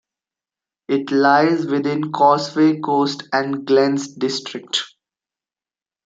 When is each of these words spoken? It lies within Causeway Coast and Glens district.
It 0.87 1.11
lies 1.11 1.67
within 1.67 2.11
Causeway 2.11 2.79
Coast 2.79 3.29
and 3.31 3.67
Glens 3.67 4.07
district. 4.07 4.81